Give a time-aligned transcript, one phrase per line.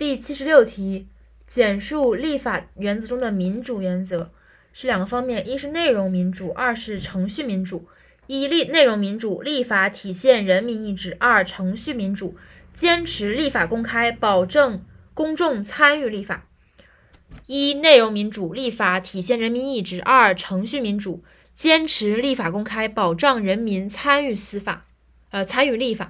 [0.00, 1.08] 第七十六题，
[1.46, 4.30] 简述立法原则中的民主原则
[4.72, 7.86] 是两个方面，一是内容民主，二是程序民主。
[8.26, 12.34] 一立内容民主，立法体现人民意志；二程序民主，
[12.72, 14.82] 坚持立法公开，保证
[15.12, 16.46] 公众参与立法。
[17.44, 21.22] 一内容民主，立法体现人民意志；二程序民主，
[21.54, 24.86] 坚持立法公开，保障人民参与司法，
[25.28, 26.08] 呃，参与立法。